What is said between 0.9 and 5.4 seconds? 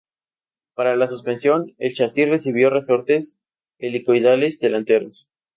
la suspensión, el chasis recibió resortes helicoidales delanteros.